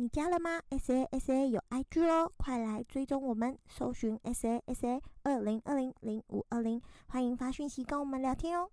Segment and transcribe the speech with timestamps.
[0.00, 8.68] 你加了吗？S A S A 有 IG 哦，快来追踪我们，搜寻 S A S A 二零二零零五二零，欢迎发讯息跟我们聊天哦。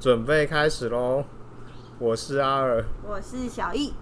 [0.00, 1.22] 准备开始喽！
[1.98, 3.92] 我是阿尔，我是小易。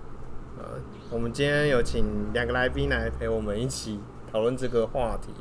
[0.56, 0.80] 呃，
[1.10, 3.98] 我们今天有请两个来宾来陪我们一起
[4.30, 5.34] 讨论这个话题，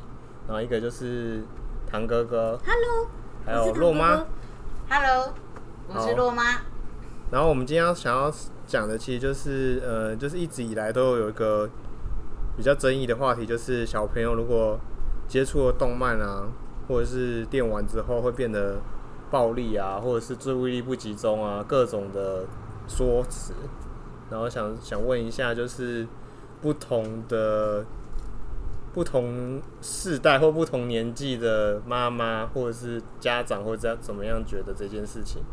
[0.48, 1.44] 然后一个就是
[1.86, 3.08] 唐哥哥，Hello，
[3.46, 4.26] 还有洛妈
[4.90, 5.32] ，Hello，
[5.90, 6.62] 我是洛妈。
[7.30, 8.34] 然后我们今天要想要
[8.74, 11.70] 讲的，其实就是呃，就是一直以来都有一个
[12.58, 14.80] 比较争议的话题，就是小朋友如果
[15.28, 16.48] 接触了动漫啊，
[16.88, 18.78] 或者是电玩之后，会变得
[19.30, 22.48] 暴力啊，或者是注意力不集中啊，各种的
[22.88, 23.54] 说辞。
[24.32, 26.08] 然后想想问一下，就是
[26.60, 27.86] 不同的
[28.92, 35.44] 不同世代或不同年纪的妈妈或者是家长，或者怎么样觉得这件事情？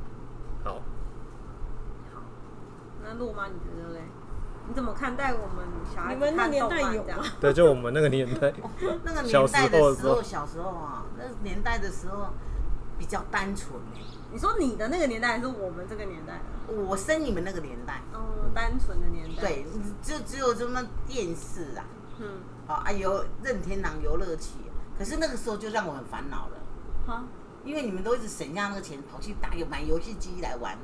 [0.64, 0.80] 好。
[3.10, 3.46] 那路吗？
[3.52, 4.02] 你觉得嘞？
[4.68, 6.14] 你怎么看待我们小孩？
[6.14, 7.24] 你们那年代有吗？
[7.40, 8.52] 对，就我们那个年代，
[9.02, 12.28] 那个年代的时候，小时候啊，那年代的时候
[12.96, 13.74] 比较单纯。
[14.32, 16.40] 你说你的那个年代还是我们这个年代？
[16.68, 18.00] 我生你们那个年代。
[18.12, 19.40] 哦，单纯的年代。
[19.42, 19.66] 对，
[20.00, 21.82] 就只有这么电视啊，
[22.20, 22.28] 嗯，
[22.68, 24.52] 啊，有任天堂游乐器。
[24.96, 26.58] 可是那个时候就让我很烦恼了。
[27.08, 27.24] 哈？
[27.64, 30.78] 因为你们都一直省下那个钱，跑去打有买游戏机来玩，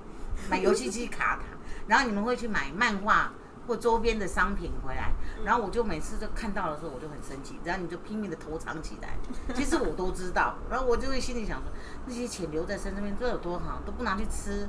[0.51, 1.43] 买游戏机卡塔。
[1.87, 3.33] 然后你们会去买漫画
[3.67, 5.13] 或周边的商品回来，
[5.45, 9.17] 然后我就每次就看到的时候我就很生气，然后你就拼命的偷藏起来。
[9.55, 11.71] 其实我都知道，然后我就会心里想说，
[12.07, 14.69] 那些钱留在身边这有多好，都不拿去吃，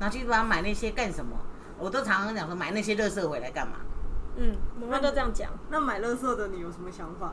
[0.00, 1.36] 拿去帮买那些干什么？
[1.78, 3.78] 我都常常讲说买那些乐色回来干嘛？
[4.36, 5.50] 嗯，妈妈都这样讲。
[5.68, 7.32] 那买乐色的你有什么想法？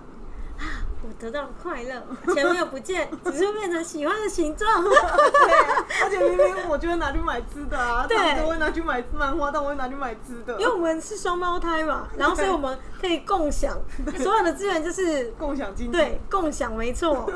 [0.58, 0.64] 啊，
[1.04, 2.02] 我得到了快乐，
[2.34, 4.70] 钱没有不见， 只是变成喜欢的形状。
[4.84, 4.92] 对，
[6.04, 10.54] 而且明明我就会拿去买吃的啊，对，我会拿去买漫画，但我会拿去买吃的。
[10.60, 13.78] 因为我们是双胞胎嘛，然后所以我们可以共享
[14.18, 15.98] 所有的资源，就是共享经济。
[15.98, 17.30] 对，共享没错。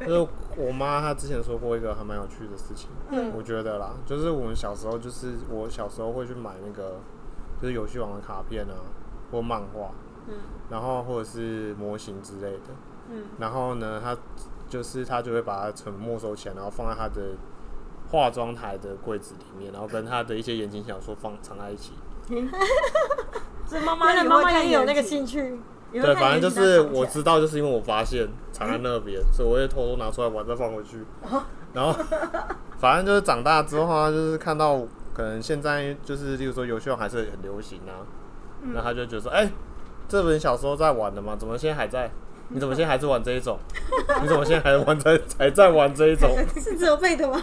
[0.00, 7.00] 就是我妈她之前说过一个还蛮有趣的事情，嗯，我觉得啦，就是我们小时候，就是我小时候会去买那个，
[7.60, 8.74] 就是游戏王的卡片啊，
[9.30, 9.90] 或漫画。
[10.70, 12.74] 然后或者是模型之类的，
[13.10, 14.16] 嗯，然后呢，他
[14.68, 17.36] 就是他就会把它存没收起来，然后放在他的
[18.10, 21.92] 化妆台的柜子里面，然后跟他的一些言情小说放藏在一起。
[23.64, 25.58] 所以妈妈的妈妈也有那个兴趣，
[25.92, 31.02] 对，反正就是我知道，就是因为我发现藏在那边，所以我会偷偷拿出来玩，再放回去。
[31.72, 31.92] 然后
[32.78, 34.80] 反正就是长大之后，就是看到
[35.14, 38.04] 可能现在就是，例如说游戏王还是很流行啊，
[38.74, 39.50] 那他就觉得说，哎。
[40.08, 41.36] 这本小时候在玩的吗？
[41.38, 42.10] 怎么现在还在？
[42.50, 43.58] 你怎么现在还是玩这一种？
[44.22, 46.34] 你怎么现在还玩在还在玩这一种？
[46.56, 47.38] 是责备的吗？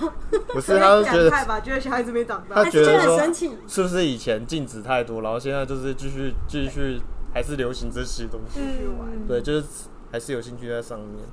[0.48, 1.30] 不是，他是觉得
[1.62, 3.20] 觉得小孩子没长大，他觉得说
[3.68, 7.00] 是不是以前禁止太多，然后现在就是继续继续
[7.32, 9.28] 还是流行这些东西去玩？
[9.28, 9.68] 对，就是
[10.12, 11.24] 还是有兴趣在上面。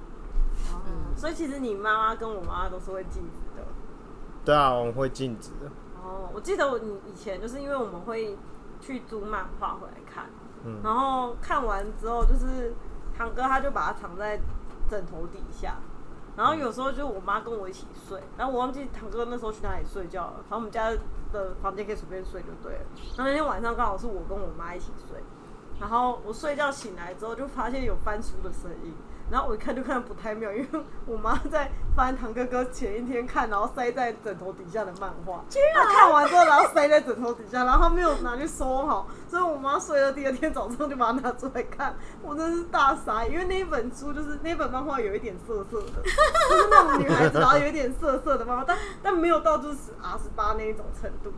[0.70, 0.84] 哦，
[1.16, 3.64] 所以其实你妈妈跟我妈妈都是会禁止的。
[4.44, 5.70] 对啊，我们会禁止的。
[5.98, 8.36] 哦，我记得我你以前就是因为我们会
[8.82, 10.26] 去租漫画回来看。
[10.82, 12.74] 然后看完之后，就是
[13.16, 14.40] 堂哥他就把它藏在
[14.88, 15.76] 枕头底下，
[16.36, 20.90] 然后有时候就我妈跟我一起睡，然后我忘记堂哥那时候去哪里睡觉了，反正我们家
[21.32, 22.80] 的房间可以随便睡就对了。
[23.16, 25.22] 然后那天晚上刚好是我跟我妈一起睡，
[25.80, 28.94] 然后我睡觉醒来之后就发现有翻书的声音。
[29.30, 35.42] 然后我一看就看不太妙，因为我妈在翻堂哥哥前一天看，然后塞在枕头底下的漫画。
[35.74, 51.32] 她看完之后，然后塞在枕头底下，然后他没有拿去收好，所以我妈睡了第二天早上就把它拿出来看，我真是大傻，因为那一本书就是那本漫画有一点涩涩的，就是那种女孩子然后有一点涩涩的漫画，但但没有到就是 R 十八那一种程度。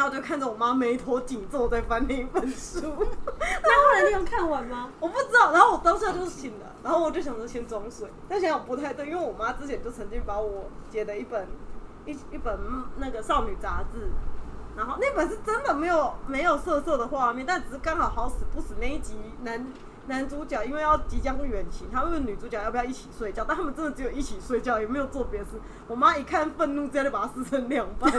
[0.00, 2.80] 然后我就看着我妈眉头紧皱在翻那一本书，
[3.36, 4.88] 那后来你有看完吗？
[4.98, 5.52] 我不知道。
[5.52, 11.46] 然后我当下就醒了，然后我就想着先装睡，但想想不太对，因为我妈之前就曾经把我借的一本
[12.06, 12.58] 一一本
[12.96, 14.10] 那个少女杂志，
[14.74, 19.66] 然后那本是真的没有没有色色的画面，但只是刚好好死不死那一集男。
[20.06, 25.50] 男主角因为要即将远行，他问女主角要不要一起睡觉，但他们真的只有一起睡觉，也没有做别的事。
[25.86, 28.10] 我妈一看愤怒，直接就把它撕成两半。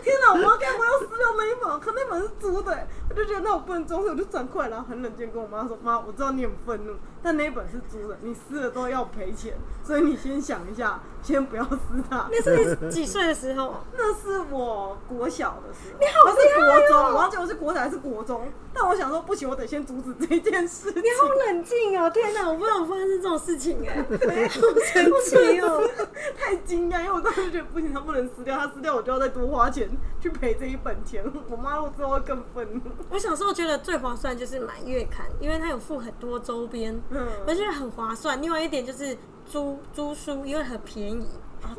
[0.31, 1.79] 我妈该不会要撕掉那一本？
[1.79, 11.79] 可那本是租的，我就觉得那我不能装，我就转过来，然后很冷静跟我妈说：“妈，我知道你很愤怒，但那一本是租的，你撕了都要赔钱，所以你先想一下，先不要撕
[12.09, 12.27] 它。
[12.31, 13.75] ”那是你几岁的时候？
[13.97, 18.47] 那是我国小的时候，你好是国中，我忘记我是国小还是国中。
[18.73, 20.89] 但我想说，不行，我得先阻止这件事。
[20.91, 22.09] 你好冷静哦！
[22.09, 23.97] 天哪，我不知道发生这种事情哎，
[24.47, 24.61] 好
[24.93, 25.83] 神奇哦！
[26.39, 29.89] 太惊讶，因为我当时觉得不行，他不能撕掉，他撕掉我就要再多花钱
[30.21, 31.21] 去赔这一本钱。
[31.49, 32.81] 我妈我之后会更愤怒。
[33.09, 38.41] 我小时候觉得最划算就是买月刊，因为它有附很多周边，嗯，我觉得很划算。
[38.41, 41.27] 另外一点就是租租书，因为很便宜。
[41.61, 41.75] 啊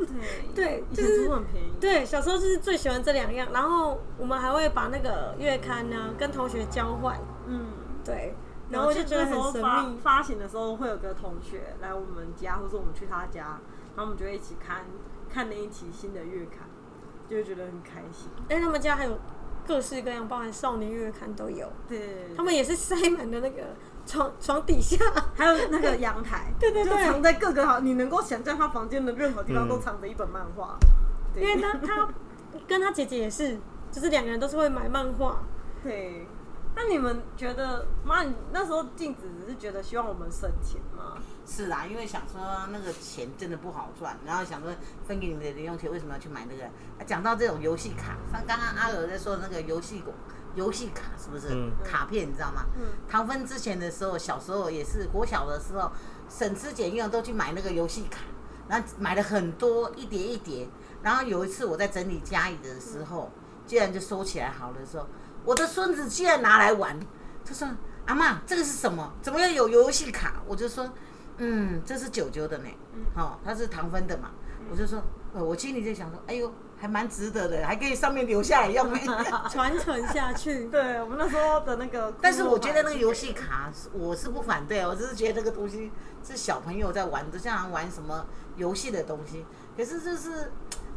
[0.54, 1.72] 对，对，就是很便宜。
[1.80, 3.48] 对，小时候就是最喜欢这两样。
[3.52, 7.18] 然后我们还会把那个月刊呢跟同学交换。
[7.46, 7.66] 嗯，
[8.04, 8.34] 对。
[8.70, 9.98] 然后我就觉得很神秘。
[10.00, 13.60] 发行的时候会有个同学来我们家，或者我们去他家，
[13.94, 14.86] 然后我们就一起看
[15.28, 16.68] 看那一期新的月刊，
[17.32, 18.28] 就会觉得很开心。
[18.48, 19.18] 哎，他们家还有。
[19.64, 21.72] 各式各样，包含少年月刊都有。
[21.88, 23.62] 对，他们也是塞满了那个
[24.04, 24.96] 床床底下，
[25.36, 26.52] 还有那个阳台。
[26.58, 30.76] 对对对，藏在各个好，你能够想象他房间的任何地方都藏着一本漫画。
[31.36, 32.08] 因为他他
[32.66, 33.56] 跟他姐姐也是，
[33.92, 35.40] 就是两个人都是会买漫画。
[35.84, 36.26] 对。
[36.74, 41.18] 那你们觉得，妈，你那时候镜子只是觉得希望我们省钱吗？
[41.46, 42.40] 是啊，因为想说
[42.70, 44.70] 那个钱真的不好赚，然后想说
[45.06, 47.04] 分给你们的零用钱，为什么要去买那个？
[47.04, 50.02] 讲到这种游戏卡，像刚刚阿尔在说的那个游戏
[50.54, 51.48] 游戏卡，是不是？
[51.84, 52.64] 卡片你知道吗？
[52.74, 52.86] 嗯。
[53.06, 55.90] 唐芬之前的时候，小时候也是国小的时候，
[56.28, 58.20] 省吃俭用都去买那个游戏卡，
[58.66, 60.66] 然后买了很多一叠一叠，
[61.02, 63.30] 然后有一次我在整理家里的时候，
[63.66, 65.06] 竟然就收起来好了时候。
[65.44, 66.98] 我的孙子竟然拿来玩，
[67.44, 67.68] 他说
[68.06, 69.12] ：“阿妈，这个是什么？
[69.20, 70.88] 怎么要有游戏卡？”我就说
[71.38, 72.68] ：“嗯，这是九九的呢，
[73.14, 74.30] 好，他是糖分的嘛。”
[74.70, 75.02] 我就说
[75.34, 78.88] ：“呃，我心里在想说，哎呦，还蛮值得的，还可以上面留下来用，
[79.50, 80.66] 传承下去。
[80.70, 85.90] ”对我们那时候的那个，但是我觉得那个游戏卡，我是不反对，我只是觉得这个东西
[86.24, 88.24] 是小朋友在玩，就像玩什么
[88.56, 89.44] 游戏的东西，
[89.76, 90.52] 可是就是。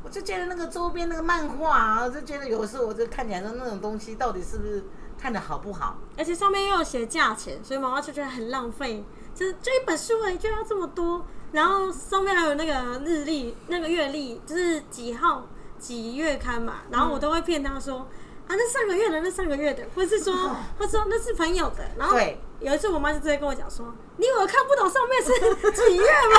[0.06, 4.84] 我就觉得那个周边那个漫画啊，我就觉得有时候我就看起来说那种东西到底是不是
[5.18, 5.98] 看的好不好？
[6.16, 9.04] 而且上面又有写价钱，所以妈妈就觉得很浪费。
[9.34, 15.48] 就是这一本书哎，就要这么多，然后上面还有那个日历、那个月历，就是几号
[15.80, 16.76] 几月刊嘛。
[16.92, 18.08] 然后我都会骗他说，
[18.48, 20.34] 那上个月的，那上个月的，或是说，
[20.78, 21.84] 他说那是朋友的。
[21.98, 22.18] 然后
[22.60, 25.32] 有一次我妈就直接跟我讲说，你以为看不懂上面是
[25.72, 26.38] 几月吗？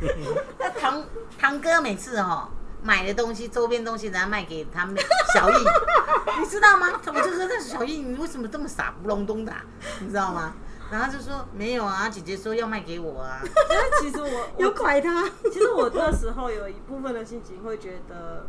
[0.58, 1.04] 那堂
[1.38, 2.50] 堂哥每次哈
[2.82, 4.96] 买的东西周边东西，然后卖给他们
[5.34, 5.54] 小易，
[6.40, 7.00] 你知道吗？
[7.06, 9.52] 我就说那小易，你为什么这么傻不隆咚的？
[10.00, 10.54] 你知道吗？
[10.90, 13.40] 然后就说没有啊，姐姐说要卖给我啊。
[14.02, 15.26] 其实我有拐他。
[15.50, 18.46] 其实我那时候有一部分的心情会觉得，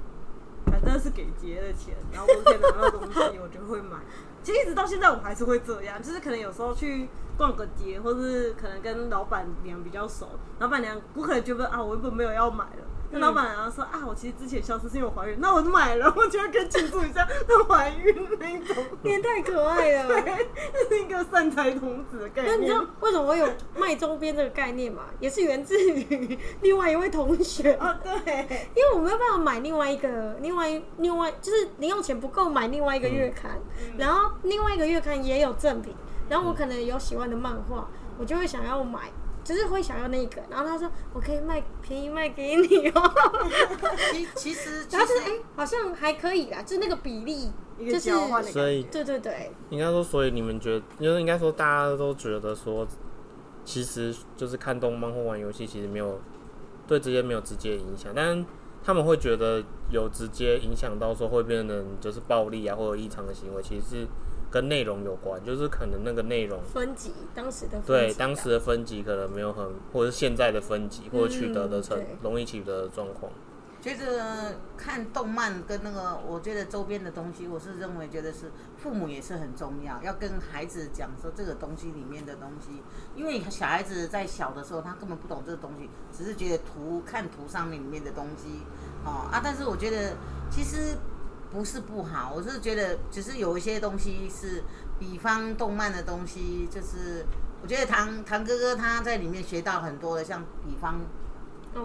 [0.85, 3.97] 那是给结的钱，然后我可以拿到东西，我就会买。
[4.43, 7.09] 其实一直到现在我还是会这样，就是可能有时候去。
[7.37, 10.25] 逛个街，或是可能跟老板娘比较熟，
[10.59, 12.85] 老板娘不可能觉得啊，我根本没有要买了。
[13.11, 18.83] 跟老板娘说啊，我其实之前消失是因为我怀孕，那我就买了，我觉得可以庆祝一下她怀孕那种。
[19.03, 20.21] 也太可爱了，
[20.73, 22.53] 这是一个善财童子的概念。
[22.53, 25.03] 那你知道为什么我有卖周边这个概念吗？
[25.19, 33.51] 也是源自于 另外一位同学啊，对，因为我没有办法买另外一个，另外另外就是零用钱不够买另外一个月刊，
[33.97, 35.93] 然后另外一个月刊也有赠品。
[36.27, 37.87] 然后我可能有喜欢的漫画，
[38.17, 39.11] 我就会想要买，
[39.45, 40.41] 就是会想要那个。
[40.49, 43.13] 然后他说我可以卖便宜卖给你哦。
[44.11, 47.49] 其其实， 然后就是哎，好像还可以啦，就那个比例，
[47.79, 48.11] 就是
[48.51, 49.51] 所以对对对。
[49.69, 52.85] 应该说，所以你们觉得，就是应该说大家都觉得说，
[53.63, 56.19] 其实就是看动漫或玩游戏，其实没有
[56.87, 58.45] 对这些没有直接影响，但
[58.83, 64.07] 他们会觉得有直接影响到说会变成就是暴力啊或者异常的行为，其实是。
[64.55, 73.29] 跟内容有关，就是可能那个内容分级，当时的对当时的分级可能没有很，或者是现在的分级或者取得的成容易取得的状况。
[73.81, 82.81] 觉得看动漫跟那个，我觉得周边的东西，我是认为觉得是父母也是很重要，要跟孩子讲说这个东西里面的东西，
[83.13, 88.61] 因为小孩子在小的时候他根本不懂这个东西，只是觉得图看图上面里面的东西，
[89.03, 90.15] 哦啊，但是我觉得
[90.49, 90.95] 其实。
[91.55, 94.61] 不是不好，我是觉得只是有一些东西是，
[94.99, 97.25] 比方动漫的东西，就是
[97.61, 100.99] 我觉得唐唐哥哥他在里面学到很多的，像比方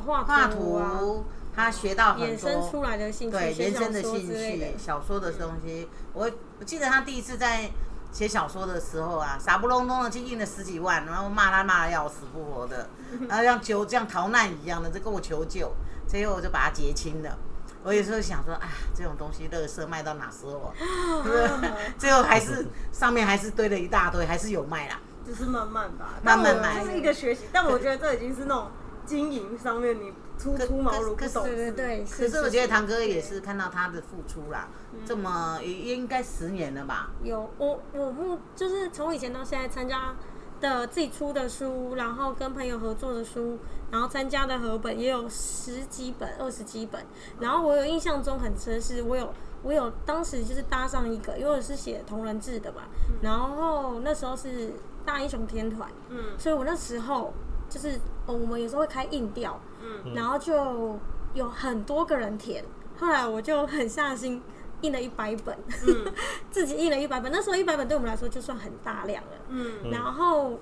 [0.05, 1.25] 画画图，
[1.55, 5.89] 他学到很多，衍生出来的兴趣，对，延伸的兴趣，小说的东西。
[6.15, 7.71] 我我记得他第一次在
[8.11, 12.91] 写小说的时候啊，傻不隆咚的，去印了十几万，然后骂他骂的要死不活的，
[13.29, 15.71] 然后像求像逃难一样的就跟我求救，
[16.09, 17.39] 最后我就把他结清了。
[17.83, 20.73] 我有时候想说啊，这种东西乐色卖到哪时候？
[21.99, 25.01] 最后还是上面还是堆了一大堆，还是有卖啦。
[25.27, 27.45] 就是慢慢吧，慢慢买，就是一个学习。
[27.53, 28.71] 但我觉得这已经是那种
[29.07, 32.05] 经营上面你初出茅庐不懂对对对。
[32.05, 34.69] 可是我觉得堂哥也是看到他的付出啦，
[35.07, 37.11] 这么也应该十年了吧？
[37.23, 40.15] 有我我目就是从以前到现在参加。
[40.61, 43.59] 的自己出的书，然后跟朋友合作的书，
[43.91, 47.05] 然后参加的合本也有十几本、二十几本。
[47.39, 52.83] 然后我有印象中很深，是我有我有当时就是搭上一个，因为我是写同人志的嘛。
[53.23, 54.73] 然后那时候是
[55.05, 57.33] 大英雄天团，嗯，所以我那时候
[57.69, 60.99] 就是我们有时候会开硬调，嗯，然后就
[61.35, 62.65] 有很多个人填。
[62.99, 64.43] 后来我就很下心。
[64.83, 65.57] 印了一百本，
[66.51, 67.31] 自己印了一百本。
[67.31, 69.31] 那时候一百本对我们来说就算很大量了。
[69.49, 70.59] 嗯，然后，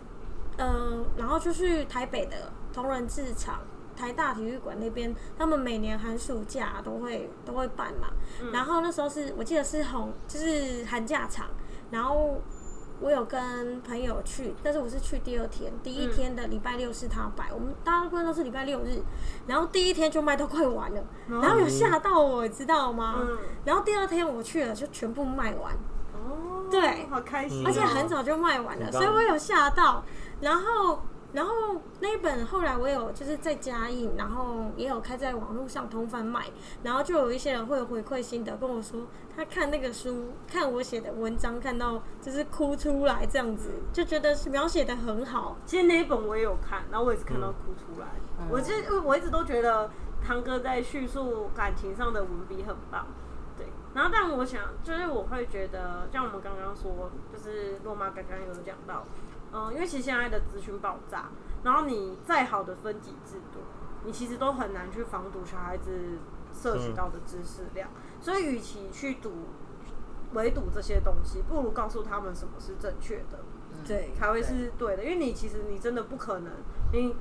[0.57, 3.61] 呃，然后就去台北的同仁制场、
[3.97, 8.09] 台大体育馆那边，他们每年寒暑假都会都会办嘛。
[8.53, 11.47] 然后那时候是我记得是红，就是寒假场，
[11.91, 12.41] 然后。
[13.01, 19.03] 我有跟朋友去，但是我是去第二天，第一天的礼拜六是他摆，我们大部分都是礼拜六日，
[19.47, 23.27] 然后第一天就卖到快完了，然后有吓到我，知道吗？
[23.65, 25.73] 然后第二天我去了，就全部卖完。
[26.15, 30.05] 哦，对，好开心，而且很早就卖完了，所以我有吓到，
[30.41, 31.01] 然后。
[31.33, 31.53] 然后
[32.01, 36.47] 那一本后来我有就是在加印，然后也有开在网络上通贩卖，
[36.83, 39.03] 然后就有一些人会有回馈心得跟我说，
[39.37, 45.59] 他看那个书，看我写的文章，看到就是哭出来这样子，就觉得是描写的很好。
[45.67, 48.07] 其实那一本我也有看，然后我也是看到哭出来。
[48.49, 49.91] 我其实我一直都觉得
[50.25, 53.07] 堂哥在叙述感情上的文笔很棒，
[53.59, 53.67] 对。
[53.93, 59.05] 然后但我想就是我会觉得，像我们刚刚说，就是洛妈刚刚有讲到。
[59.53, 61.31] 嗯，因为其实现在的资讯爆炸，
[61.63, 63.61] 然后你再好的分级制度，
[64.05, 66.19] 你其实都很难去防堵小孩子
[66.53, 67.89] 摄取到的知识量。
[68.21, 69.33] 所以，与其去堵、
[70.35, 73.39] 围堵这些东西，不如告诉他们什么是正确的，
[73.87, 75.03] 对，才会是对的。
[75.03, 76.53] 因为你其实你真的不可能，
[76.93, 77.17] 你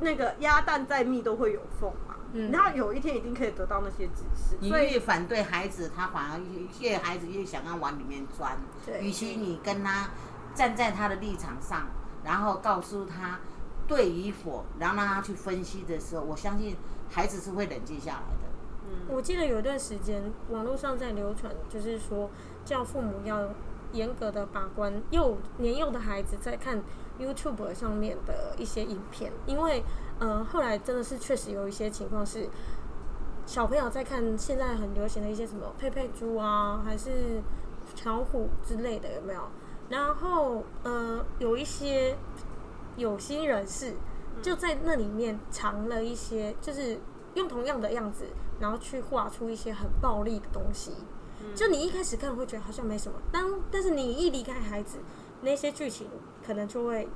[0.00, 2.14] 那个鸭蛋再密都会有缝嘛。
[2.32, 4.56] 嗯，然后有一天一定可以得到那些知识。
[4.60, 6.40] 你越反对孩子，他反而
[6.80, 8.56] 越孩子越想要往里面钻。
[8.86, 10.08] 对，与其你跟他。
[10.54, 11.86] 站在他的立场上，
[12.24, 13.40] 然后告诉他
[13.86, 16.76] 对与否，然后让他去分析的时候，我相信
[17.08, 18.50] 孩子是会冷静下来的。
[18.86, 22.30] 嗯，我记得有一段时间网络上在流传，就是说
[22.64, 23.48] 叫父母要
[23.92, 26.80] 严格的把关幼年幼的孩子在看
[27.18, 29.82] YouTube 上面的一些影片，因为
[30.18, 32.48] 呃后来真的是确实有一些情况是
[33.46, 37.42] 小朋友在看现在很流行的一些什么佩佩猪啊，还是
[37.94, 39.40] 巧虎之类的，有没有？
[39.90, 42.16] 然后，呃，有一些
[42.96, 43.94] 有心人士
[44.40, 47.00] 就在那里面藏了一些，就是
[47.34, 48.26] 用同样的样子，
[48.60, 50.92] 然后去画出一些很暴力的东西。
[51.56, 54.98] 就你一开始看会觉得好像没什么，当但是你一离开孩子，
[55.42, 56.06] 那些剧情
[56.46, 57.08] 可能就会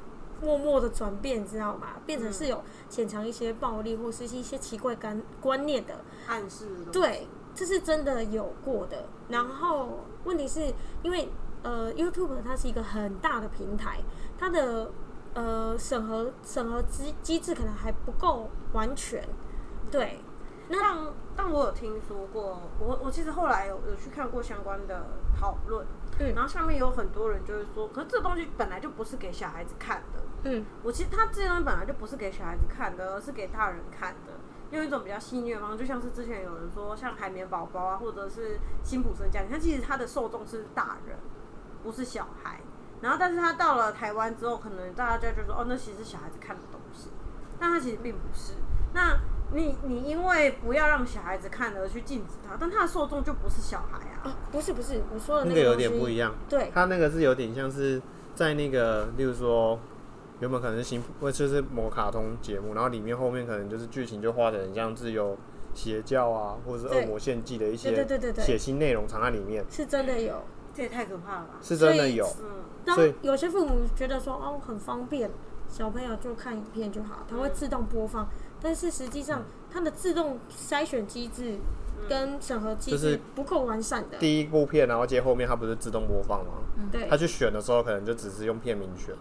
[0.43, 1.90] 默默的转变，知道吗？
[2.04, 6.66] 变成是有潜藏一些暴力或是一些奇怪观观念的暗示。
[6.90, 9.04] 对，这是真的有过的。
[9.28, 11.28] 然后问题是因为。
[11.64, 13.99] 呃，YouTube 它是一个很大的平台，
[14.38, 14.92] 它的
[15.33, 19.26] 呃审核审核机机制可能还不够完全。
[19.90, 20.21] 对，
[20.68, 20.99] 那但
[21.35, 25.06] 但我有听说过，我我其实后来有有去看过相关的
[25.40, 25.87] 讨论，
[26.18, 34.33] 嗯，然后下面有很多人就是说，可是这东西本来就不是给小孩子看的，嗯，我其实它这些东西本来就不是给小孩子看的，而是给大人看的，
[34.71, 41.16] 用一种比较戏谑的方式，就像是之前有人说，像海绵宝宝啊，或者是辛普森家庭，它其实它的受众是大人。
[41.85, 42.59] 不是小孩，
[43.03, 47.11] 然后但是他到了台湾之后，可能大家就说哦，那其实是小孩子看的东西，
[47.61, 48.55] 但他其实并不是。
[48.95, 49.21] 那
[49.53, 54.35] 你你因为不要让小孩子看而去禁止他，但他的受众就不是小孩啊。
[54.50, 56.35] 不是不是，我说的那个有点不一样。
[56.49, 58.00] 对，他那个是有点像是
[58.35, 59.79] 在那个，例如说
[60.41, 65.37] 原本可能是新或就是某卡通节目，然后里面后面可能就是剧情就画的很像是有
[65.75, 67.95] 邪教啊，或者是恶魔献祭的一些
[68.38, 70.43] 血腥内容藏在里面，是真的有。
[70.75, 71.54] 这也太可怕了吧！
[71.62, 75.31] 是真的有，嗯，当有些父母觉得说哦很方便，
[75.69, 78.28] 小朋友就看影片就好，它会自动播放。
[78.61, 81.59] 但是实际上，它的自动筛选机制
[82.09, 84.19] 跟审核机制不够完善的。
[84.19, 86.52] 第一部片，然后接后面，它不是自动播放吗？
[86.90, 87.07] 对。
[87.09, 89.14] 他去选的时候，可能就只是用片名选，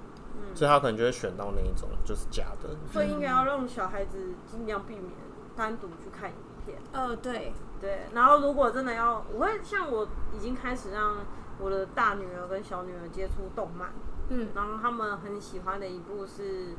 [0.55, 2.69] 所以他可能就会选到那一种就是假的。
[2.91, 5.12] 所以应该要让小孩子尽量避免
[5.55, 6.77] 单独去看影片。
[6.93, 8.07] 呃，对对。
[8.13, 11.17] 然后如果真的要，我会像我已经开始让。
[11.63, 13.91] 我的大女儿跟小女儿接触动漫，
[14.27, 16.75] 嗯，然后他们很喜欢的一部是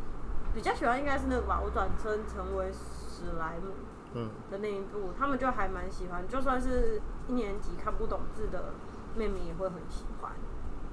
[0.54, 1.58] 比较喜欢，应该是那个吧。
[1.64, 3.72] 我转身成为史莱姆，
[4.12, 8.74] 嗯的那一部，他们就还蛮喜欢，就算是一年级看不懂字的
[9.16, 10.32] 妹妹也会很喜欢。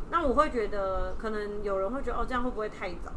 [0.10, 3.12] 那我会觉得，可能有人会觉得哦，这样会不会太早？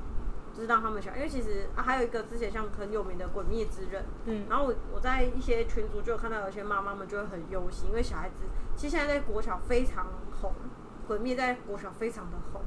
[0.52, 8.44] 就是让他们想，因为其实啊，还有一个之前像很有名的《鬼灭之刃》，嗯，然后我我在一些群组就有看到有些妈妈们就会很忧心，因为小孩子
[8.76, 10.06] 其实现在在国小非常
[10.40, 10.50] 红，
[11.06, 12.60] 《鬼灭》在国小非常的红，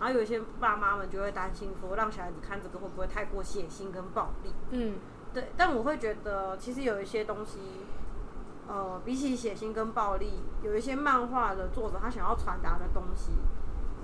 [0.00, 4.50] 然后有一些爸妈们就会担心说，让小孩子看这个会不会太过血腥跟暴力？
[4.70, 4.94] 嗯，
[5.32, 5.52] 对。
[5.56, 7.58] 但我会觉得，其实有一些东西，
[8.68, 13.32] 呃，比起血腥跟暴力，有一些漫画的作者他想要传达的东西。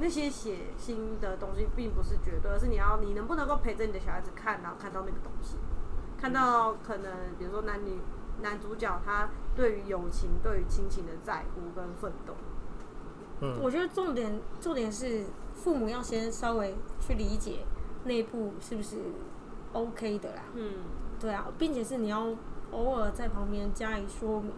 [0.01, 5.57] 那些血腥的东西并不是绝对，而是你要你能不能够陪着你的小孩子看，然后看到那个东西，
[6.17, 7.99] 看到可能比如说男女
[8.41, 12.35] 男主角他对于友情、对于亲情的在乎跟奋斗。
[13.41, 17.61] 嗯，我觉得重点重点是父母要先稍微去理解
[18.05, 18.97] 内部是不是
[19.73, 20.43] OK 的啦。
[20.55, 20.73] 嗯，
[21.21, 22.35] 对啊，并且是你要
[22.71, 24.53] 偶尔在旁边加以说明。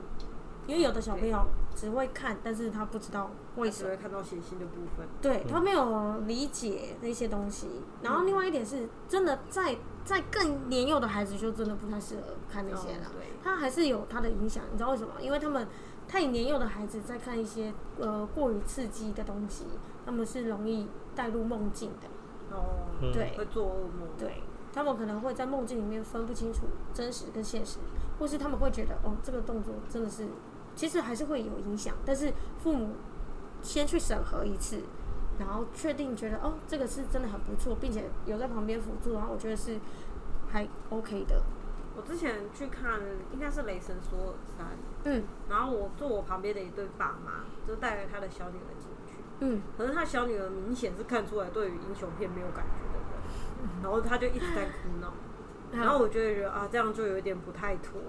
[0.67, 5.09] 因为有的小朋友只会看，但是他不知道为什么会看到血腥的部分。
[5.21, 7.67] 对他没有理解那些东西。
[8.03, 13.07] 然后另外一点是，真的在在更年幼的孩子就真的不太适合看那些了。
[13.11, 14.63] 对，他还是有他的影响。
[14.71, 15.15] 你知道为什么？
[15.21, 15.67] 因为他们
[16.11, 19.65] 太年幼的孩子在看一些呃过于刺激的东西，
[20.05, 22.09] 他们是容易带入梦境的。
[22.57, 24.09] 哦，对，会做噩梦。
[24.19, 26.63] 对，他们可能会在梦境里面分不清楚
[26.93, 27.79] 真实跟现实，
[28.19, 30.27] 或是他们会觉得哦，这个动作真的是。
[30.75, 32.95] 其实还是会有影响，但是父母
[33.63, 34.81] 先去审核一次，
[35.39, 39.79] 然后确定觉得哦，这个是真的很不错，并且有在旁边辅助，然后我觉得是
[40.49, 41.43] 还 OK 的。
[41.97, 43.01] 我之前去看
[43.33, 44.67] 应该是《雷神索尔三》，
[45.05, 55.13] 嗯，然后我坐我旁边的一对爸妈就带着他的小女儿进去，嗯，可是他小女儿明显是看出来对于英雄片没有感觉的人，然后他就一直在哭闹，
[55.73, 58.01] 然后我觉得啊，这样就有一点不太妥。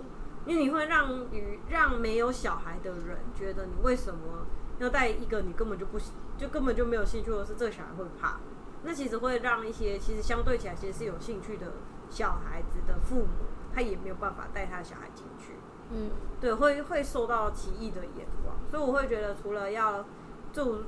[0.44, 4.48] 因为你会让与让没有小孩的人觉得你为什么
[4.80, 6.00] 要带一个你根本就不
[6.36, 8.40] 就根本就没有兴趣的是这个小孩会怕，
[8.82, 11.74] 那其实会让一些其实相对起来其实是有兴趣的
[12.10, 13.28] 小孩子的父母，
[13.74, 15.54] 他也没有办法带他的小孩进去。
[15.94, 16.10] 嗯，
[16.40, 20.06] 对，会会受到奇异的眼光，所以我会觉得除了要
[20.54, 20.84] 就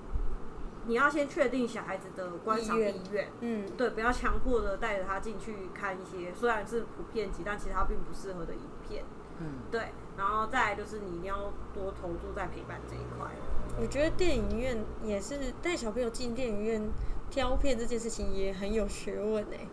[0.85, 9.03] 你要先确定小孩子的观赏意愿，嗯，对，不要强迫的带着他进去看一些虽然是普遍级，但其实他并不适合的影片。
[9.39, 13.29] 嗯，对，然后再来就是你一定要多投注在陪伴这一块。
[13.81, 16.89] 我觉得电影院也是带小朋友进电影院
[17.29, 19.57] 挑片这件事情也很有学问哎。
[19.57, 19.73] 啊，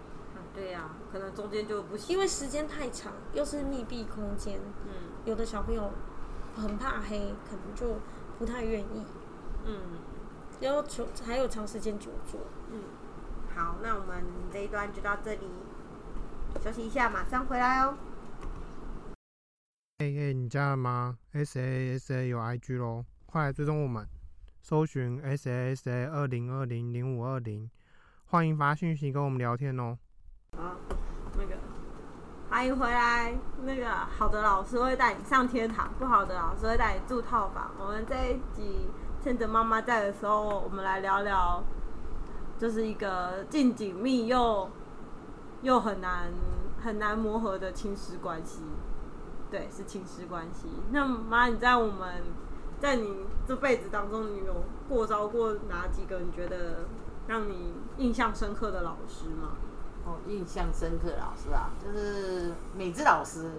[0.60, 5.90] 对呀，可能中间就不行，因为时间太长，又是密闭空间，嗯，有的小朋友
[6.54, 7.98] 很怕黑，可能就
[8.38, 9.06] 不太愿意。
[9.64, 9.80] 嗯，
[10.60, 12.40] 要求还有长时间久坐。
[12.70, 12.82] 嗯，
[13.56, 15.46] 好，那我们这一段就到这里，
[16.62, 17.96] 休息一下，马上回来哦。
[19.96, 24.06] 哎哎，你加了吗？S A S A 有 I G 喽，快来追踪我们，
[24.60, 27.70] 搜寻 S A S A 二零二零零五二零，
[28.26, 29.96] 欢迎发信息跟我们聊天哦。
[30.56, 30.76] 好，
[31.36, 31.56] 那个
[32.50, 33.34] 欢迎回来。
[33.62, 37.70] 那个好的老师会带你上天堂，不好的老师会带你住套房。
[37.78, 38.88] 我们这一集
[39.22, 41.62] 趁着妈妈在的时候，我们来聊聊，
[42.58, 44.68] 就是一个既紧密又
[45.62, 46.30] 又很难
[46.82, 48.62] 很难磨合的亲师关系。
[49.50, 50.68] 对，是亲师关系。
[50.90, 52.22] 那妈，你在我们，
[52.78, 56.84] 在你这辈子当中，你有过招过哪几个你觉得
[57.26, 59.56] 让你印象深刻的老师吗？
[60.04, 63.50] 哦，印象深刻的老师啊，就是美智老师。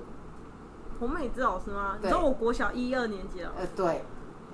[1.00, 1.98] 洪美智老师吗？
[2.02, 3.52] 你说我国小一二年级了。
[3.58, 4.04] 呃，对。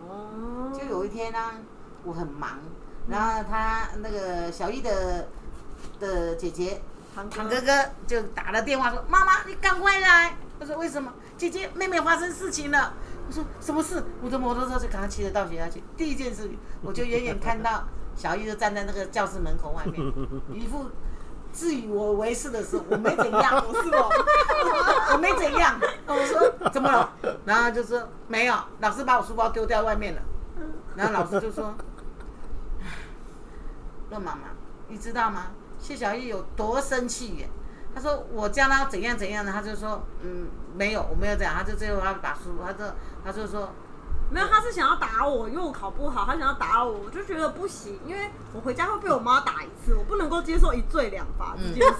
[0.07, 0.71] 哦。
[0.73, 1.39] 就有一天呢，
[2.03, 2.59] 我很忙，
[3.09, 5.27] 然后他那个小艺的
[5.99, 6.81] 的姐姐
[7.15, 7.71] 唐哥哥
[8.05, 12.93] 就打了电话说：“妈妈，你赶快来。”他说：“为什么？”姐姐，妹妹发生事情了。
[13.27, 14.03] 我说什么事？
[14.21, 15.83] 我的摩托车就赶快骑着到学校去。
[15.97, 16.49] 第一件事，
[16.81, 17.83] 我就远远看到
[18.15, 20.01] 小易就站在那个教室门口外面，
[20.53, 20.85] 一副
[21.51, 24.09] 自以我为是的时候，我没怎样， 我是我，
[25.13, 25.79] 我没怎样。
[26.05, 27.11] 我说怎么了？
[27.45, 30.21] 然后就说没有，老师把我书包丢掉外面了。
[30.95, 31.75] 然后老师就说
[34.09, 34.41] ：“乐妈妈，
[34.87, 35.47] 你知道吗？
[35.79, 37.49] 谢小艺有多生气耶？”
[37.93, 42.83] 他说我叫他怎样怎样的，他就说嗯没有我没有这样，他就最后他把书，他就
[43.23, 43.69] 他就说
[44.29, 51.99] 没有，他是想要打我，因为我考不好，他想要打我，我就觉得不行，因为我回家会被我妈打一次，我不能够接受一罪两罚这件事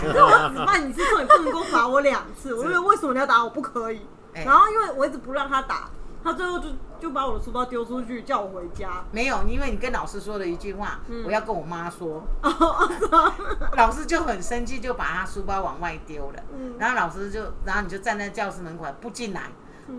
[0.00, 4.06] 情，所以我只骂你次后，你不能够罚我两次，我觉得为什么你要打我不可以？
[4.44, 5.88] 然后因为我一直不让他打，
[6.22, 6.68] 他最后就
[7.00, 9.04] 就把我的书包丢出去，叫我回家。
[9.12, 12.22] 没有，因为你跟老师说了一句话，我要跟我妈说。
[13.76, 16.42] 老师就很生气，就把他书包往外丢了。
[16.56, 19.50] 嗯然后老师就，然后你就站在教室门口不进来。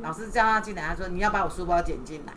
[0.01, 2.33] 老师叫他进来，他说你要把我书包捡进来。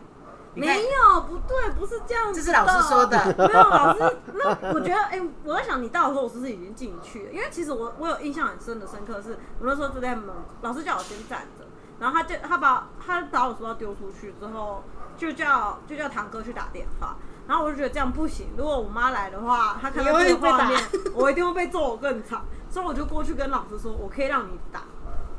[0.54, 2.40] 没有，不对，不是这样子。
[2.42, 3.16] 这是老师说的。
[3.38, 7.32] 没有，老师，那我觉得，哎，我在想，你到的时候，我是不是已经进去了？
[7.32, 11.64] 因为其实我我有印象很深的深刻是，我那时候就在门，老师叫我先站着，
[12.00, 14.82] 然后他就他把他把我书包丢出去之后，
[15.16, 17.14] 就叫就叫堂哥去打电话，
[17.46, 20.82] 然后我就觉得这样不行，如果我妈来的话，她看到这个画面，
[21.14, 24.80] 我一定会被揍更惨，所以我就过去跟老师说，我可以让你打。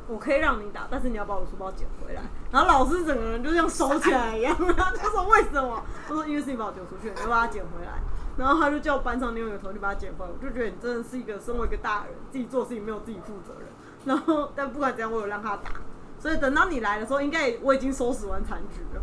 [0.09, 2.23] 我可以让你打，但是你要把我书包捡回来。
[2.51, 5.83] 然后老师整个人就像收起来一样，他说为什么？
[6.07, 8.01] 他说因为是你把我丢出去，你要把它捡回来。
[8.37, 10.31] 然后他就叫班上另外一个同学把它捡回来。
[10.31, 13.67] 我就觉得你真的是一个身为一个大人，自己做事情没有自己负责任。
[14.05, 15.71] 然后但不管怎样，我有让他打。
[16.17, 19.01] 所以等到你来的时候，应该我已经收拾完残局了。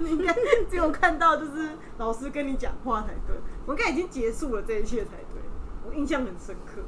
[0.00, 0.34] 你 应该
[0.68, 3.36] 只有看到就是老师跟你讲话才对。
[3.66, 5.40] 我应该已经结束了这一切才对。
[5.86, 6.82] 我印象很深刻。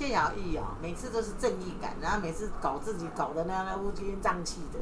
[0.00, 4.78] 谢瑶义啊，每次都是正义感，然后每次搞自己搞的那那乌烟瘴气的，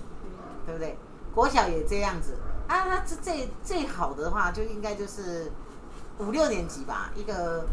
[0.65, 0.97] 对不对？
[1.35, 2.37] 国小也这样子
[2.69, 5.51] 啊，那这最最好的话就应该就是
[6.21, 7.67] 五六年级吧，一个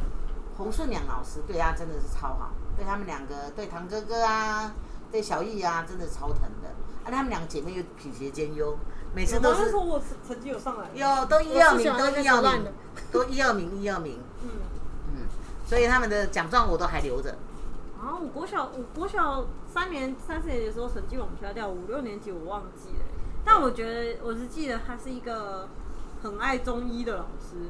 [0.58, 4.74] 洪顺良老师对他真的是超好，对他们两个，对堂哥哥啊，
[5.12, 6.70] 对小易啊，真的超疼的。
[7.04, 8.76] 啊，他们两个姐妹又品学兼优，
[9.14, 9.70] 每次都是。
[9.70, 10.90] 说我成成绩有上来。
[10.96, 12.74] 有，都一二名，都一二名，
[13.12, 14.20] 都一二名，一二名。
[14.42, 14.50] 嗯。
[15.66, 17.32] 所以他们的奖状我都还留着。
[18.00, 23.06] 啊，我国小我国小三年三四年级的时候成绩往下掉，五六年级我忘记了。
[23.44, 25.68] 但我觉得我是记得他是一个
[26.22, 27.70] 很爱中医的老师。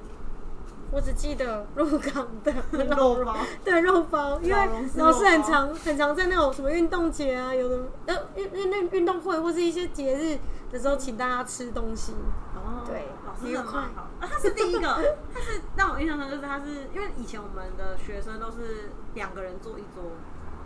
[0.92, 2.54] 我只记得鹿港的
[2.96, 10.38] 肉包， 对肉包，因为老师很常很常在那种什么运动节啊，有的呃运运运运动会或是一些节日
[10.72, 12.14] 的时候，请大家吃东西。
[12.56, 13.80] 哦，对，老师很好。
[13.80, 14.88] 啊，他是第一个，
[15.34, 20.12] 他是让我印象深就是他是因为以前我们的学生都是两个人坐一桌，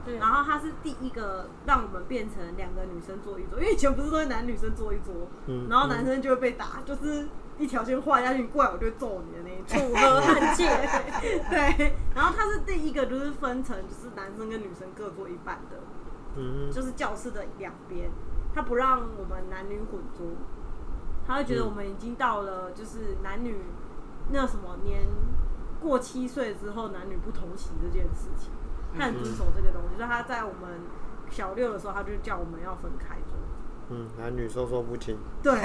[0.06, 7.28] 对，然后他是第一个让我们变成两个女生坐一桌，因为以前不是都是男女生坐一桌，嗯，然后男生就会被打，就是
[7.60, 10.66] 一条线画下去，过来我就揍你的那一种， 楚河汉界，
[11.52, 15.78] 对，然后他是第一个就是分成就是男生跟女生各坐一半的，
[16.38, 18.10] 嗯，就是教室的两边，
[18.56, 20.26] 他不让我们男女混桌。
[21.28, 23.56] 他会觉得我们已经到了，就是男女
[24.32, 25.04] 那什么年
[25.80, 28.52] 过七岁之后男女不同席这件事情，
[28.98, 29.96] 他很遵守这个东西。
[29.98, 30.82] 所以他在我们
[31.30, 33.38] 小六的时候，他就叫我们要分开坐。
[33.90, 35.18] 嗯，男女授受不亲。
[35.42, 35.54] 对。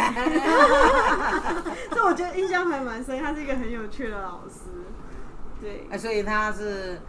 [1.91, 4.61] 所以我觉得印象还蛮深，他是一个很有趣的老师。
[5.61, 5.87] 对。
[5.99, 7.01] 所以他是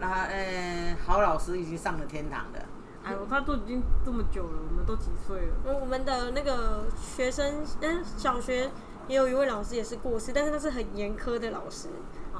[0.00, 2.64] 那呃好老师，已经上了天堂的。
[3.04, 5.54] 哎呦，他都已经这么久了，我们都几岁了？
[5.66, 8.70] 我我们的那个学生，嗯，小学
[9.08, 11.88] 也有一位老师也是过世，但是他是很严苛的老师，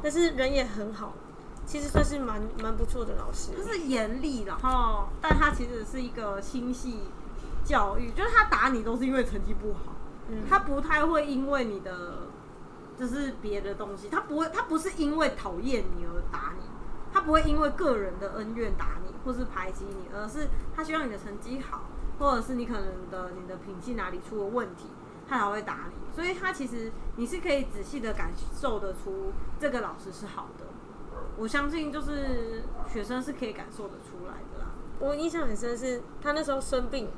[0.02, 1.12] 但是人也很好，
[1.66, 3.50] 其实算是蛮蛮不错的老师。
[3.54, 7.10] 就是严厉，然后，但他其实是一个心系
[7.64, 9.92] 教育，就是他打你都是因为成绩不好，
[10.28, 12.28] 嗯，他不太会因为你的
[12.96, 16.64] 就是别的东西，他不会，他不是因为讨厌你而打你。
[17.12, 21.82] 他不会因为个人的恩怨打你，或是排挤你，而是他希望你的成绩好，
[22.18, 24.88] 或者是你可能的你的品性哪里出了问题，
[25.28, 26.12] 他才会打你。
[26.12, 30.66] 所以他其实你是可以仔细的感受得出这个老师是好的。
[31.36, 34.72] 我相信就是学生是可以感受得出来的啦。
[34.98, 37.08] 我印象很深是他那时候生病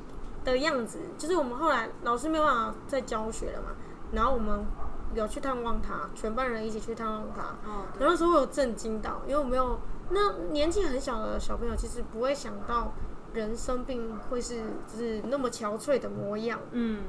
[0.51, 3.69] 的样子，就是我们后来老师没有办法再教学了嘛，
[4.11, 4.65] 然后我们。
[5.15, 7.41] 有去探望他，全班人一起去探望他。
[7.67, 7.87] 哦。
[7.97, 9.79] 然后那时候我有震惊到，因为我没有
[10.09, 12.91] 那年纪很小的小朋友，其实不会想到
[13.33, 16.59] 人生病会是就是那么憔悴的模样。
[16.71, 17.03] 嗯。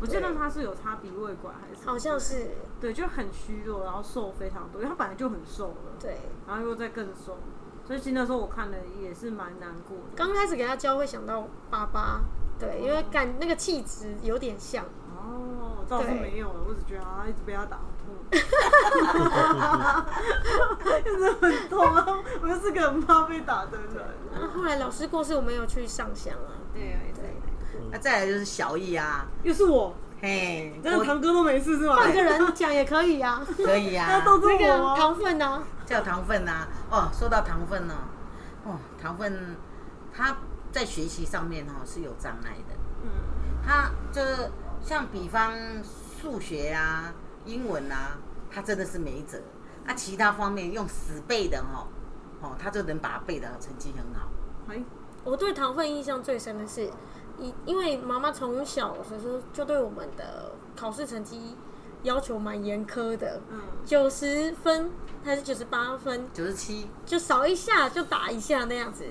[0.00, 1.84] 我记得他是有插鼻胃管还是？
[1.84, 2.50] 好像是。
[2.80, 5.96] 对，就很虚弱，然后瘦非常多，因为他本来就很瘦了。
[6.00, 6.18] 对。
[6.46, 7.36] 然后又再更瘦，
[7.84, 10.14] 所以其实那时候我看了也是蛮难过的。
[10.14, 12.20] 刚开始给他教会想到爸爸，
[12.58, 14.84] 对，因为感那个气质有点像。
[15.16, 18.14] 哦，倒是没有了，我只觉得啊，一直被他打痛，
[20.98, 22.06] 一 直很痛啊！
[22.42, 24.04] 我就是个很怕被打的人。
[24.32, 26.54] 那后来老师过世，我没有去上香啊。
[26.72, 27.34] 对啊，对。
[27.90, 31.96] 那再来就是小易啊，又是我，嘿，真的堂哥都没事是吗？
[31.96, 34.06] 换个人讲也可以啊，可以呀。
[34.08, 35.62] 那都是我糖分呢？
[35.86, 36.66] 叫糖分呐。
[36.90, 37.94] 哦，说到糖分呢，
[38.64, 39.56] 哦，糖分
[40.12, 40.36] 他
[40.78, 42.74] 在学习上面哈是有障碍的。
[43.02, 43.10] 嗯，
[43.66, 44.50] 他就是。
[44.80, 47.12] 像比方数学啊、
[47.44, 48.16] 英文啊，
[48.48, 49.36] 他真的是没辙。
[49.84, 51.88] 那其他方面用死背的哈，
[52.40, 54.28] 哦，他就能把它背的成绩很好。
[54.68, 54.80] 哎，
[55.24, 56.88] 我对糖分印象最深的是，
[57.38, 61.56] 因因为妈妈从小的时候就对我们的考试成绩
[62.04, 64.92] 要求蛮严苛的，嗯，九十分
[65.24, 69.04] 还是九十八分，九十七，就少一下就打一下那样子。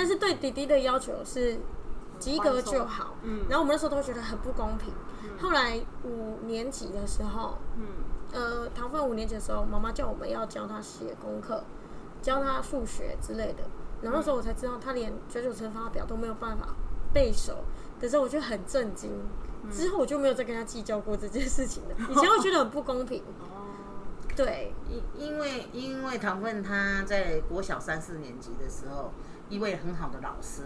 [0.00, 1.58] 但是对弟弟的要求是
[2.18, 4.94] 及格就好，嗯，然后我们那时候都会觉得很不公平。
[5.38, 7.84] 后来五年级的时候，嗯，
[8.32, 11.62] 呃，唐凤五年级的时候，妈妈叫我们要教他写功课，
[12.22, 13.64] 教他数学之类的。
[14.00, 16.68] 然后那时候我才知道，他连九九乘法表都没有办法
[17.12, 17.58] 背熟。
[18.00, 19.10] 可是我就很震惊，
[19.70, 21.94] 之后我就没有再跟他计较过这件事情了。
[22.08, 23.22] 以前会觉得很不公平。
[23.40, 23.68] 哦，
[24.34, 29.12] 对，因因为因为唐凤他在国小三四年级的时候，
[29.50, 30.62] 一位很好的老师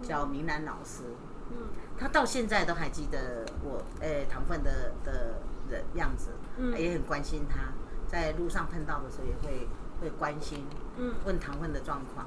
[0.00, 1.02] 叫明兰老师。
[1.50, 5.34] 嗯，他到现在都还记得我，诶，糖分的的
[5.70, 7.72] 的样子，嗯，也很关心他，
[8.06, 9.68] 在路上碰到的时候也会
[10.00, 12.26] 会关心，嗯，问糖分的状况，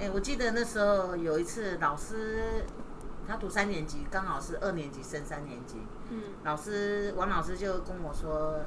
[0.00, 2.64] 哎，我记得那时候有一次老师，
[3.24, 5.76] 他读三年级，刚好是二年级升三年级，
[6.10, 8.58] 嗯，老师王老师就跟我说，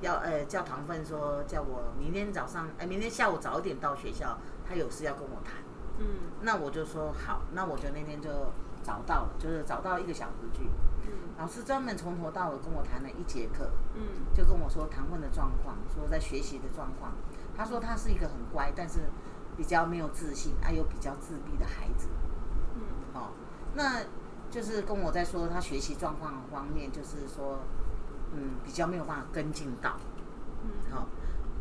[0.00, 5.54] 要，呃，叫糖分说叫我明天早上，哎，明天下午早一点到学校，他有事要跟我谈，
[5.98, 6.06] 嗯，
[6.42, 8.28] 那我就说好，那我就那天就。
[8.84, 10.68] 找到了，就是找到一个小时去。
[11.06, 13.70] 嗯，老师专门从头到尾跟我谈了一节课。
[13.94, 14.02] 嗯，
[14.34, 17.12] 就跟我说唐混的状况，说在学习的状况。
[17.56, 19.00] 他说他是一个很乖，但是
[19.56, 22.08] 比较没有自信，还有比较自闭的孩子。
[22.74, 22.82] 嗯，
[23.14, 23.30] 哦，
[23.72, 24.02] 那
[24.50, 27.60] 就是跟我在说他学习状况方面，就是说，
[28.34, 29.96] 嗯，比较没有办法跟进到。
[30.62, 31.06] 嗯，好，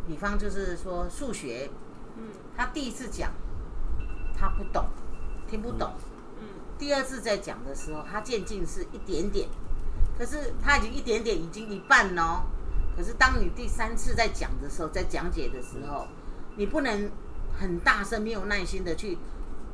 [0.06, 1.72] 比方就是说数学，
[2.17, 3.32] 嗯，他第一次讲，
[4.43, 4.86] 他不懂，
[5.47, 5.93] 听不懂。
[6.41, 9.47] 嗯第二次在讲的时候，他渐进是一点点，
[10.17, 12.41] 可是他已经一点点已经一半喽。
[12.97, 16.08] 可是当你第三次在讲的时候，在讲解的时候，
[16.58, 17.10] 你不能
[17.58, 19.17] 很大声、没有耐心的去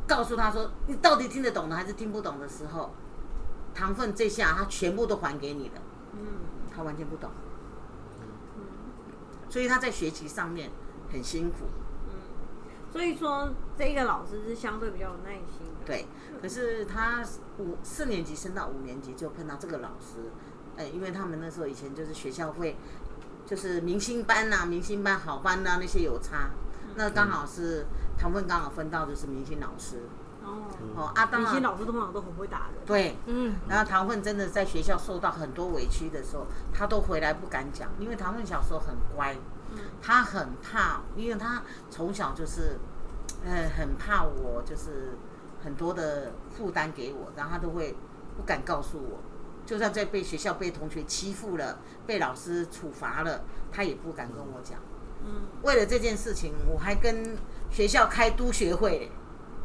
[0.05, 2.91] 告诉他说你到底听得懂的还是听不懂的时候，
[3.73, 5.82] 糖分这下他全部都还给你了。
[6.13, 6.19] 嗯，
[6.75, 7.32] 他完全不懂。
[8.58, 8.62] 嗯，
[9.49, 10.69] 所以他在学习上面
[11.12, 11.65] 很辛苦。
[12.89, 15.67] 嗯，所以说这个老师是相对比较有耐心。
[15.86, 16.06] 对，
[16.41, 17.23] 可是他
[17.58, 20.32] 五四年级升到五年级就碰到这个老师，
[20.78, 22.75] 哎，因为他们那时候以前就是学校会，
[23.45, 26.52] 就是明星班呐，明星班好班呐那些有差，
[26.95, 27.86] 那刚好是
[28.17, 30.04] 唐凤刚好分到的是明星老师。
[30.43, 30.63] 哦，
[30.95, 32.86] 哦，阿当明星老师通常都很会打人。
[32.86, 39.39] 对，嗯，然后唐凤真的在学校受到很多委屈的时候，他都回来不敢讲，因为唐凤小时候很乖，嗯，
[40.01, 42.77] 他很怕，因为他从小就是，
[43.45, 45.17] 呃，很怕我就是。
[45.62, 47.93] 很多的负担给我，然后他都会
[48.38, 49.19] 不敢告诉我，
[49.65, 54.79] 就算在被学校被同学欺负了，被老师处罚了，他也不敢跟我讲。
[55.25, 57.38] 嗯，为了这件事情，我还跟
[57.69, 59.12] 学校开督学会。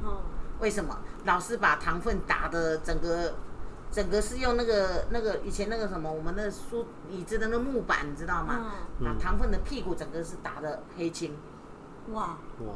[0.02, 0.22] 哦，
[0.58, 0.98] 为什么？
[1.26, 3.36] 老师把糖分打的整个，
[3.94, 8.72] 整个是用那个那个以前那个什么，我们的书椅子的那木板，你知道吗？
[8.98, 9.06] 嗯。
[9.06, 11.36] 把糖分的屁股整个是打的黑青。
[12.10, 12.74] 哇哇！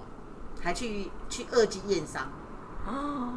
[0.61, 2.31] 还去去二级验伤。
[2.87, 3.33] 哦，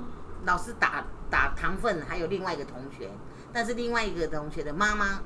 [0.45, 3.09] 老师打打糖分，还有另外一个同学，
[3.51, 5.19] 但是另外一个同学的妈妈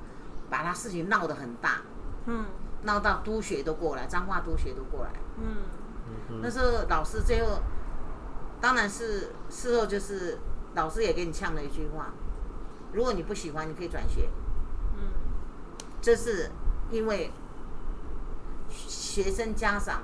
[0.49, 1.81] 把他事情闹得很大，
[2.25, 2.45] 嗯，
[2.83, 7.59] 闹到督学都过来，脏话督学都过来，嗯，那时候老师最后，
[8.61, 10.39] 当然是事后就是
[10.73, 12.11] 老师也给你呛了一句话，
[12.95, 14.29] 如果你不喜欢，你可以转学，
[14.97, 15.11] 嗯，
[16.01, 16.49] 这是
[16.89, 17.31] 因为
[18.69, 20.03] 学生家长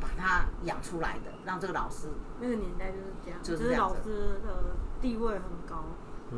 [0.00, 0.08] 把。
[0.14, 2.06] 他养出来的，让这个老师
[2.38, 5.84] 那个年代就是这样，就是老师的地位很高，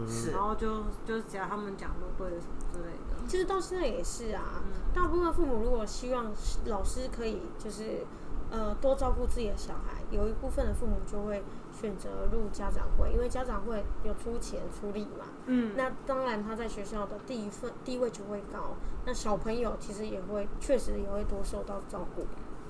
[0.06, 3.26] 是，然后就就只要他们讲都对什么之类的。
[3.26, 4.62] 其实到现在也是啊，
[4.94, 6.32] 大部分父母如果希望
[6.66, 8.06] 老师可以就是
[8.50, 11.42] 呃多照顾自己的小孩，有一部分的父母就会
[11.84, 15.26] 选择入家长会，因为家长会有出钱出力嘛。
[15.44, 22.26] 嗯，那当然他在学校的第一份地位就会高，那小朋友其实也会确实也会多受到照顾。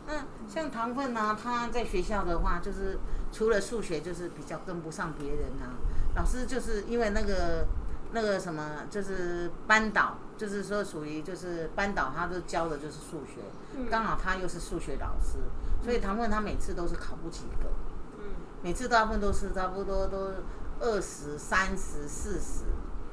[0.08, 2.98] 嗯，像唐奋呢，他在学校的话，就是
[3.30, 5.78] 除了数学，就是比较跟不上别人啊。
[6.16, 7.64] 老师就是因为那个
[8.10, 13.42] 那个什么，就是班导，就是说属于就是班导，他都教的就是数学，
[13.88, 15.38] 刚好他又是数学老师，
[15.84, 17.68] 所以唐奋他每次都是考不及格。
[18.24, 18.30] 嗯，
[18.62, 20.30] 每次大部分都是差不多都
[20.80, 22.64] 二十三十四十，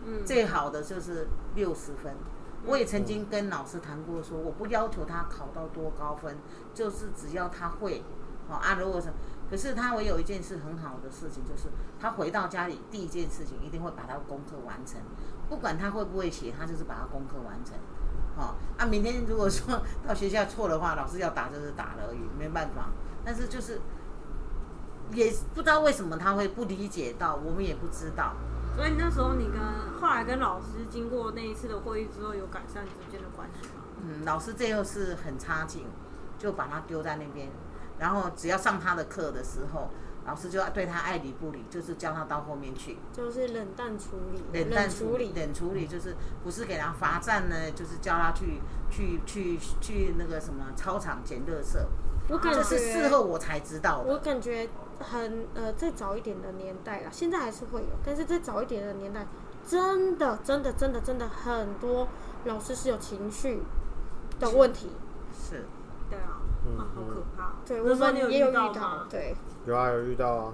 [0.06, 2.16] 嗯，最好的就是六十分。
[2.64, 6.38] 我也曾经跟老师谈过，说我不要求他考到多高分，
[6.74, 8.04] 就是只要他会，
[8.48, 9.08] 好啊，如果是，
[9.50, 11.70] 可是他唯有一件事很好的事情，就是
[12.00, 15.02] 他回到家里第一件事情一定会把他功课完成，
[15.50, 17.74] 不管他会不会写，他就是把他功课完成，
[18.38, 22.92] 好啊，明天如果说 到学校错的话，老师要打就是打了而已，没办法，
[23.26, 23.82] 但是就是
[25.14, 28.34] 也不知道为什么他会不理解到，我们也不知道。
[28.76, 29.60] 所以那时候你跟
[30.00, 33.84] 后来跟老师经过那一次的会议之后，有改善之间的关系吗？
[34.02, 35.86] 嗯，老师这又是很差劲，
[36.38, 37.50] 就把他丢在那边，
[38.00, 39.90] 然后只要上他的课的时候。
[40.24, 51.76] 老师就要对他爱理不理，就是叫他到后面去，就是冷淡处理，冷淡处理，冷处理，就是不是给他罚站呢，就是叫他去去去去那个什么操场捡垃圾。
[52.30, 54.14] 我感觉是事后我才知道的。
[54.14, 54.70] 我感觉
[55.02, 59.26] 很呃，再早一点的年代啦，现在还是会有，但是再早一点的年代，
[59.68, 62.08] 真的真的真的真的很多
[62.46, 63.62] 老师是有情绪
[64.40, 64.90] 的问题。
[65.34, 65.66] 是，
[66.10, 66.42] 对啊，
[66.78, 67.54] 啊，好可怕。
[67.66, 69.36] 对，我们也有遇到，对。
[69.66, 70.54] 有啊，有遇到啊，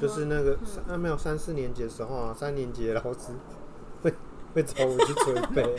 [0.00, 3.32] 就是那个三没有三四年级的时候啊，三年级的老师
[4.02, 4.12] 会
[4.54, 5.76] 会找我去捶背，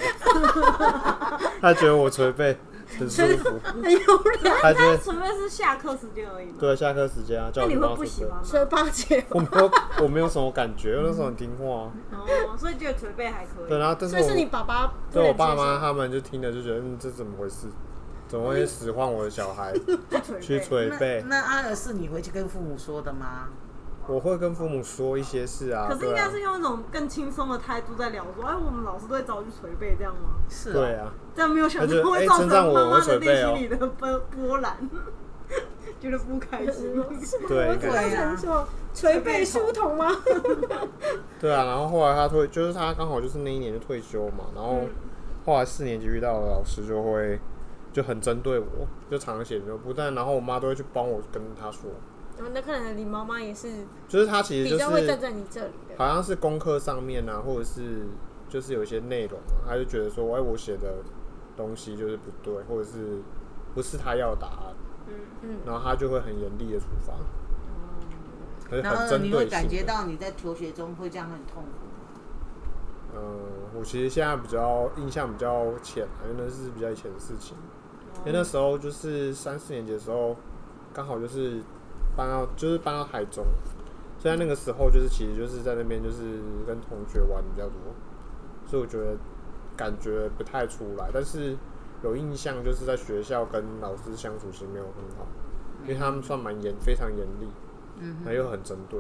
[1.62, 2.58] 他觉得我捶背
[2.98, 4.54] 很舒服，很有人。
[4.62, 8.44] 他纯粹是下课时间而已对，下课时间啊，叫你会不喜欢吗？
[8.44, 9.72] 捶八节，我没有，
[10.02, 11.92] 我没有什么感觉，我那时候很听话。
[12.12, 13.70] 哦，所以觉得捶背还可以。
[13.70, 17.68] 对，然后但是是你爸爸，对我爸妈他们就听了就觉得，嗯，这怎么回事？
[18.28, 19.74] 怎么会使唤我的小孩
[20.40, 21.24] 去捶背？
[21.28, 23.48] 那阿尔是你回去跟父母说的吗？
[24.10, 25.88] 我会跟父母说一些事啊。
[25.90, 30.72] 可是应该是用一种更轻松的态度在聊，说：“哎，我们老师都会找我去捶背，这样吗？”是。
[30.72, 31.14] 啊对啊。
[31.36, 34.76] 这样没有想到会造成妈妈的内心里的波波澜，
[36.00, 36.94] 觉得不开心。
[37.48, 38.68] 对对啊。
[38.94, 40.12] 捶背书童吗？
[41.40, 44.82] 对啊，然后后来他退，就是他刚好就是那一年就退休嘛，然后。
[45.46, 47.40] 后来四年级遇到的老师就会
[47.92, 51.90] 就很针对我，就常写就不但，然后我妈都会去帮我跟他说。
[52.40, 58.08] 然后那可能你妈妈也是，就是他其实就是会站在你这里的，好像是功课上面啊，或者是
[58.48, 61.04] 就是有一些内容，他就觉得说，哎，我写的
[61.58, 63.20] 东西就是不对，或者是
[63.76, 64.76] 不是他要答案，
[65.08, 67.12] 嗯嗯，然后他就会很严厉的处罚。
[68.72, 71.88] 哦，然后你会感觉到你在求学中会这样很痛苦。
[73.14, 73.40] 嗯，
[73.78, 77.58] 我其实现在比较印象比较浅，因为那是比较以前的事情。
[78.20, 80.36] 因为那时候就是三四年级的时候，
[80.94, 81.62] 刚好就是
[82.16, 83.46] 搬到就是搬到台中，
[84.18, 87.76] 所以那个时候就是其实就是在那边就是跟同学玩比较多，
[88.66, 89.18] 所以我觉得
[89.78, 91.56] 感觉不太出来，但是
[92.04, 95.28] 有印象就是在学校跟老师相处其实没有很好，
[95.84, 97.48] 因为他们算蛮严，非常严厉，
[98.00, 99.00] 嗯，又很针对。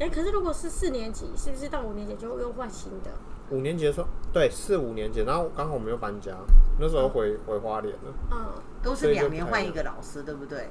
[0.00, 3.10] 哎，可是如果是四年级，是不是到五年级就又换新的？
[3.50, 6.34] 五年级的时候，对，四五年级，然后刚好我们又搬家，
[6.80, 8.14] 那时候回回花莲了。
[8.30, 8.46] 嗯，
[8.82, 10.70] 都是两年换一个老师，对不对？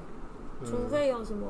[0.65, 1.47] 除非有什么。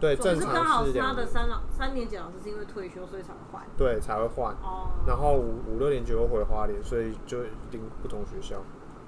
[0.00, 3.62] 对，正常是刚好他的三老三年级老师是因为退休，所以才会换。
[3.76, 4.52] 对，才会换。
[4.62, 4.90] 哦。
[5.06, 8.56] 然后五五六年级又回花莲，所以就定不同学校。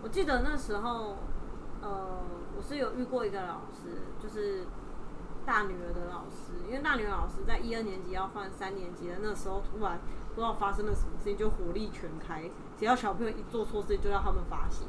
[0.03, 1.17] 我记得那时候，
[1.83, 2.23] 呃，
[2.57, 4.67] 我是有遇过一个老师，就是。
[5.47, 10.01] 大女儿的老师，因为大女儿老师在一二年级要换三年级的那时候，突然
[10.35, 14.87] 不知道发生了什么事情，就火力全开，只要小朋友一做错事，就让他们罚写，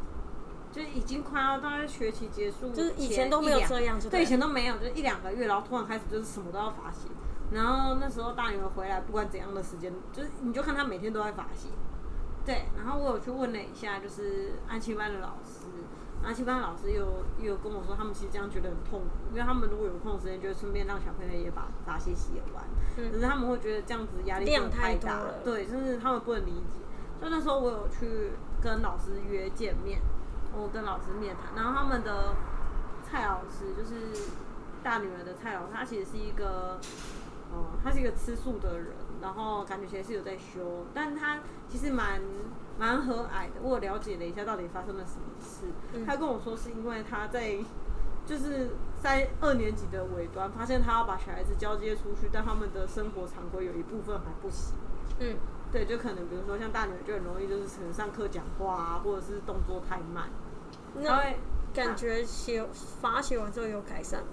[0.75, 7.07] 就已经快要到学期结束，就是以前都没有这样，对，以前都没有，就一两个月，然后突然开始就是什么都要罚写，
[7.51, 11.69] 然后那时候大女儿回来，不管怎样的时间，就是你就看她每天都在罚写，
[12.45, 15.67] 对，然后我有去问了一下，就是安琪班的老师。
[16.23, 22.63] 阿七班老师又又跟我说，他们其实这样觉得很痛苦，因为他们如果有空时间，就会顺便让小朋友也把杂些写完。
[22.97, 23.11] 嗯。
[23.11, 26.79] 可是他们会觉得这样子压力太大了，对，就是他们不能理解。
[27.19, 30.01] 所以那时候我有去跟老师约见面，
[30.55, 31.55] 我跟老师面谈。
[31.55, 32.33] 然后他们的
[33.03, 34.31] 蔡老师就是
[34.83, 36.79] 大女儿的蔡老师，他其实是一个，
[37.51, 42.21] 哦，他是一个吃素的人，然后感觉其实是有在修，但他其实蛮。
[42.77, 46.03] 蛮和蔼的，我了解了一下到底发生了什么事。
[46.05, 47.55] 他跟我说是因为他在
[48.25, 54.75] 就是在二年级的尾端，发现他要把小孩子交接出去，但他们的生活常规有一部分还不行。
[55.19, 55.37] 嗯，
[55.71, 60.27] 对，就可能比如说像大女儿就很容易就是可能上课讲话啊，或者是动作太慢。
[61.01, 61.33] 那
[61.73, 62.65] 感觉写
[63.01, 64.27] 罚写完之后有改善吗？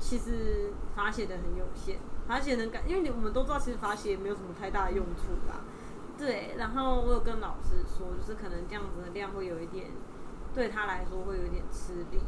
[0.00, 5.60] 其实罚写的很有限，罚写能改，因为你我们都知道，其实罚写没有什么太大的用处吧。
[6.16, 9.86] 对，然后我有跟老师说，就是可能这样子的量会有一点，
[10.54, 12.20] 对他来说会有点吃力。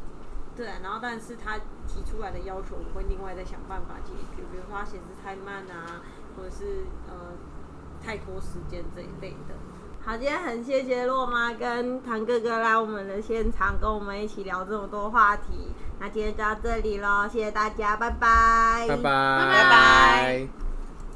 [0.57, 6.03] 对，然后但是他提出来的要求，我会另外再想办法解决，比如说他写字太慢啊，
[6.37, 7.33] 或者是呃
[8.03, 9.55] 太拖时间这一类的。
[10.03, 15.69] 好，今天很谢谢洛妈跟唐哥哥来我们的现场，跟我们一起聊这么多话题。
[16.01, 20.60] 那今天就到这里喽，谢谢大家，拜拜，拜拜，拜拜。